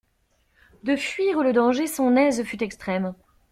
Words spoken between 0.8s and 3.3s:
De fuir le danger son aise fut extrême.